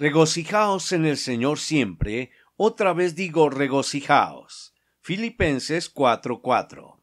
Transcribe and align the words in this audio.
Regocijaos 0.00 0.92
en 0.92 1.06
el 1.06 1.16
Señor 1.16 1.58
siempre, 1.58 2.30
otra 2.54 2.92
vez 2.92 3.16
digo 3.16 3.50
regocijaos. 3.50 4.72
Filipenses 5.00 5.92
4:4. 5.92 7.02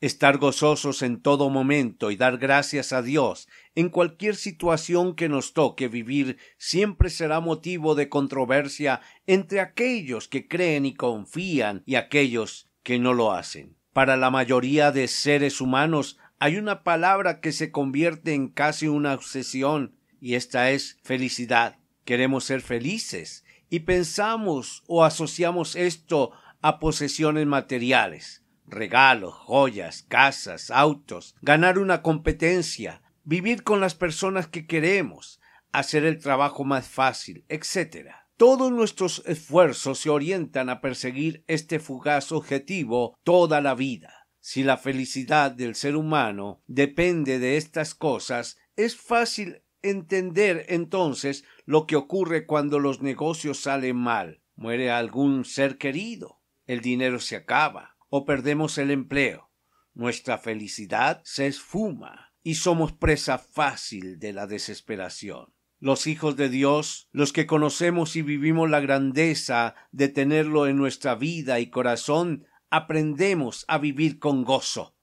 Estar 0.00 0.38
gozosos 0.38 1.02
en 1.02 1.22
todo 1.22 1.50
momento 1.50 2.10
y 2.10 2.16
dar 2.16 2.38
gracias 2.38 2.92
a 2.92 3.02
Dios 3.02 3.46
en 3.76 3.90
cualquier 3.90 4.34
situación 4.34 5.14
que 5.14 5.28
nos 5.28 5.52
toque 5.52 5.86
vivir 5.86 6.36
siempre 6.58 7.10
será 7.10 7.38
motivo 7.38 7.94
de 7.94 8.08
controversia 8.08 9.02
entre 9.28 9.60
aquellos 9.60 10.26
que 10.26 10.48
creen 10.48 10.86
y 10.86 10.94
confían 10.94 11.84
y 11.86 11.94
aquellos 11.94 12.72
que 12.82 12.98
no 12.98 13.14
lo 13.14 13.30
hacen. 13.30 13.76
Para 13.92 14.16
la 14.16 14.30
mayoría 14.30 14.90
de 14.90 15.06
seres 15.06 15.60
humanos 15.60 16.18
hay 16.40 16.56
una 16.56 16.82
palabra 16.82 17.40
que 17.40 17.52
se 17.52 17.70
convierte 17.70 18.34
en 18.34 18.48
casi 18.48 18.88
una 18.88 19.14
obsesión 19.14 19.94
y 20.20 20.34
esta 20.34 20.72
es 20.72 20.98
felicidad. 21.04 21.79
Queremos 22.04 22.44
ser 22.44 22.60
felices 22.60 23.44
y 23.68 23.80
pensamos 23.80 24.82
o 24.86 25.04
asociamos 25.04 25.76
esto 25.76 26.32
a 26.60 26.78
posesiones 26.78 27.46
materiales, 27.46 28.44
regalos, 28.66 29.34
joyas, 29.34 30.04
casas, 30.08 30.70
autos, 30.70 31.36
ganar 31.40 31.78
una 31.78 32.02
competencia, 32.02 33.02
vivir 33.24 33.62
con 33.62 33.80
las 33.80 33.94
personas 33.94 34.46
que 34.48 34.66
queremos, 34.66 35.40
hacer 35.72 36.04
el 36.04 36.18
trabajo 36.18 36.64
más 36.64 36.88
fácil, 36.88 37.44
etc. 37.48 38.10
Todos 38.36 38.72
nuestros 38.72 39.22
esfuerzos 39.26 40.00
se 40.00 40.10
orientan 40.10 40.68
a 40.68 40.80
perseguir 40.80 41.44
este 41.46 41.78
fugaz 41.78 42.32
objetivo 42.32 43.18
toda 43.22 43.60
la 43.60 43.74
vida. 43.74 44.26
Si 44.40 44.62
la 44.62 44.78
felicidad 44.78 45.50
del 45.50 45.74
ser 45.74 45.96
humano 45.96 46.62
depende 46.66 47.38
de 47.38 47.58
estas 47.58 47.94
cosas, 47.94 48.56
es 48.76 48.96
fácil 48.96 49.62
entender 49.82 50.66
entonces 50.68 51.44
lo 51.64 51.86
que 51.86 51.96
ocurre 51.96 52.46
cuando 52.46 52.78
los 52.78 53.02
negocios 53.02 53.60
salen 53.60 53.96
mal. 53.96 54.42
Muere 54.54 54.90
algún 54.90 55.44
ser 55.44 55.78
querido, 55.78 56.42
el 56.66 56.80
dinero 56.80 57.18
se 57.18 57.36
acaba 57.36 57.96
o 58.08 58.24
perdemos 58.24 58.78
el 58.78 58.90
empleo. 58.90 59.50
Nuestra 59.94 60.38
felicidad 60.38 61.22
se 61.24 61.46
esfuma 61.46 62.32
y 62.42 62.56
somos 62.56 62.92
presa 62.92 63.38
fácil 63.38 64.18
de 64.18 64.32
la 64.32 64.46
desesperación. 64.46 65.54
Los 65.78 66.06
hijos 66.06 66.36
de 66.36 66.50
Dios, 66.50 67.08
los 67.10 67.32
que 67.32 67.46
conocemos 67.46 68.14
y 68.16 68.22
vivimos 68.22 68.68
la 68.68 68.80
grandeza 68.80 69.74
de 69.92 70.08
tenerlo 70.08 70.66
en 70.66 70.76
nuestra 70.76 71.14
vida 71.14 71.58
y 71.58 71.70
corazón, 71.70 72.44
aprendemos 72.68 73.64
a 73.66 73.78
vivir 73.78 74.18
con 74.18 74.44
gozo, 74.44 74.96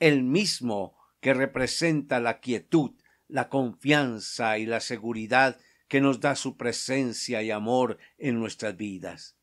el 0.00 0.24
mismo 0.24 0.96
que 1.20 1.32
representa 1.32 2.20
la 2.20 2.40
quietud 2.40 2.92
la 3.28 3.48
confianza 3.48 4.58
y 4.58 4.66
la 4.66 4.80
seguridad 4.80 5.58
que 5.88 6.00
nos 6.00 6.20
da 6.20 6.34
su 6.34 6.56
presencia 6.56 7.42
y 7.42 7.50
amor 7.50 7.98
en 8.18 8.38
nuestras 8.38 8.76
vidas. 8.76 9.36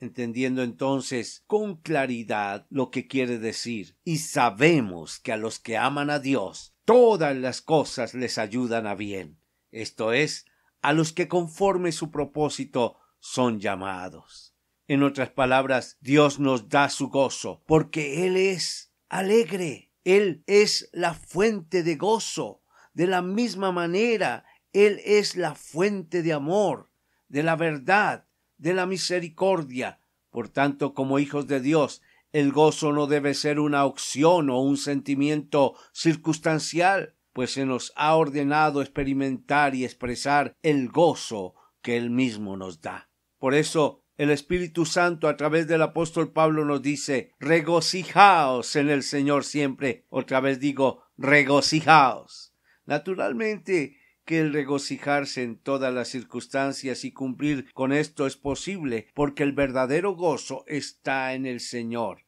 Entendiendo 0.00 0.62
entonces 0.62 1.42
con 1.46 1.76
claridad 1.76 2.66
lo 2.70 2.90
que 2.90 3.08
quiere 3.08 3.38
decir, 3.38 3.96
y 4.04 4.18
sabemos 4.18 5.18
que 5.18 5.32
a 5.32 5.36
los 5.36 5.58
que 5.58 5.76
aman 5.76 6.10
a 6.10 6.20
Dios, 6.20 6.74
todas 6.84 7.36
las 7.36 7.60
cosas 7.62 8.14
les 8.14 8.38
ayudan 8.38 8.86
a 8.86 8.94
bien, 8.94 9.40
esto 9.70 10.12
es, 10.12 10.46
a 10.82 10.92
los 10.92 11.12
que 11.12 11.26
conforme 11.26 11.92
su 11.92 12.10
propósito 12.10 12.98
son 13.18 13.58
llamados. 13.58 14.54
En 14.86 15.02
otras 15.02 15.30
palabras, 15.30 15.98
Dios 16.00 16.38
nos 16.38 16.68
da 16.68 16.88
su 16.88 17.08
gozo, 17.08 17.62
porque 17.66 18.26
Él 18.26 18.36
es 18.36 18.94
alegre, 19.08 19.92
Él 20.04 20.44
es 20.46 20.88
la 20.92 21.12
fuente 21.12 21.82
de 21.82 21.96
gozo, 21.96 22.62
de 22.94 23.06
la 23.06 23.22
misma 23.22 23.72
manera, 23.72 24.44
Él 24.72 25.00
es 25.04 25.36
la 25.36 25.54
fuente 25.54 26.22
de 26.22 26.32
amor, 26.32 26.90
de 27.28 27.42
la 27.42 27.56
verdad, 27.56 28.26
de 28.56 28.74
la 28.74 28.86
misericordia. 28.86 30.00
Por 30.30 30.48
tanto, 30.48 30.94
como 30.94 31.18
hijos 31.18 31.46
de 31.46 31.60
Dios, 31.60 32.02
el 32.32 32.52
gozo 32.52 32.92
no 32.92 33.06
debe 33.06 33.34
ser 33.34 33.58
una 33.58 33.84
opción 33.84 34.50
o 34.50 34.60
un 34.60 34.76
sentimiento 34.76 35.74
circunstancial, 35.92 37.14
pues 37.32 37.52
se 37.52 37.64
nos 37.64 37.92
ha 37.96 38.14
ordenado 38.16 38.82
experimentar 38.82 39.74
y 39.74 39.84
expresar 39.84 40.54
el 40.62 40.88
gozo 40.88 41.54
que 41.80 41.96
Él 41.96 42.10
mismo 42.10 42.56
nos 42.56 42.80
da. 42.80 43.08
Por 43.38 43.54
eso, 43.54 44.04
el 44.16 44.30
Espíritu 44.30 44.84
Santo 44.84 45.28
a 45.28 45.36
través 45.36 45.68
del 45.68 45.80
apóstol 45.80 46.32
Pablo 46.32 46.64
nos 46.64 46.82
dice 46.82 47.30
regocijaos 47.38 48.74
en 48.74 48.90
el 48.90 49.04
Señor 49.04 49.44
siempre. 49.44 50.06
Otra 50.08 50.40
vez 50.40 50.58
digo 50.58 51.04
regocijaos. 51.16 52.47
Naturalmente 52.88 53.98
que 54.24 54.40
el 54.40 54.50
regocijarse 54.50 55.42
en 55.42 55.58
todas 55.58 55.92
las 55.92 56.08
circunstancias 56.08 57.04
y 57.04 57.12
cumplir 57.12 57.70
con 57.74 57.92
esto 57.92 58.26
es 58.26 58.38
posible, 58.38 59.08
porque 59.12 59.42
el 59.42 59.52
verdadero 59.52 60.16
gozo 60.16 60.64
está 60.66 61.34
en 61.34 61.44
el 61.44 61.60
Señor. 61.60 62.24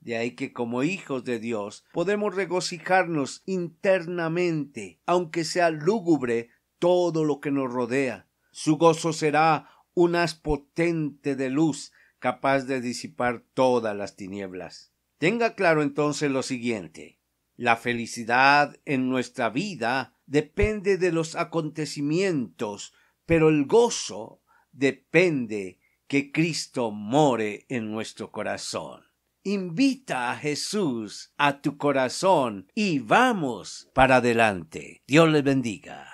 De 0.00 0.18
ahí 0.18 0.32
que 0.32 0.52
como 0.52 0.82
hijos 0.82 1.24
de 1.24 1.38
Dios 1.38 1.86
podemos 1.94 2.34
regocijarnos 2.34 3.42
internamente, 3.46 5.00
aunque 5.06 5.44
sea 5.44 5.70
lúgubre 5.70 6.50
todo 6.78 7.24
lo 7.24 7.40
que 7.40 7.50
nos 7.50 7.72
rodea. 7.72 8.28
Su 8.50 8.76
gozo 8.76 9.14
será 9.14 9.70
un 9.94 10.16
haz 10.16 10.34
potente 10.34 11.34
de 11.34 11.48
luz 11.48 11.92
capaz 12.18 12.64
de 12.64 12.82
disipar 12.82 13.42
todas 13.54 13.96
las 13.96 14.16
tinieblas. 14.16 14.92
Tenga 15.16 15.54
claro 15.54 15.82
entonces 15.82 16.30
lo 16.30 16.42
siguiente. 16.42 17.23
La 17.56 17.76
felicidad 17.76 18.76
en 18.84 19.08
nuestra 19.08 19.48
vida 19.50 20.14
depende 20.26 20.98
de 20.98 21.12
los 21.12 21.36
acontecimientos, 21.36 22.92
pero 23.26 23.48
el 23.48 23.66
gozo 23.66 24.42
depende 24.72 25.78
que 26.08 26.32
Cristo 26.32 26.90
more 26.90 27.64
en 27.68 27.90
nuestro 27.90 28.30
corazón. 28.30 29.04
Invita 29.42 30.32
a 30.32 30.36
Jesús 30.36 31.32
a 31.36 31.60
tu 31.60 31.76
corazón 31.76 32.70
y 32.74 32.98
vamos 32.98 33.88
para 33.94 34.16
adelante. 34.16 35.02
Dios 35.06 35.30
les 35.30 35.44
bendiga. 35.44 36.13